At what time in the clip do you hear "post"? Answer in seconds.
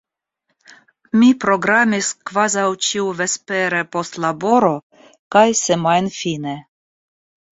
3.95-4.17